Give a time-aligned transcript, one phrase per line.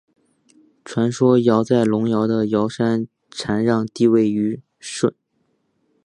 [0.83, 5.13] 传说尧在隆尧的尧山禅让帝位予舜。